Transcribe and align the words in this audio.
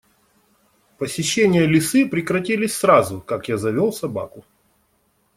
Посещения 0.97 1.67
лисы 1.67 2.07
прекратились 2.09 2.73
сразу, 2.73 3.21
как 3.21 3.49
я 3.49 3.55
завёл 3.57 3.91
собаку. 3.93 4.43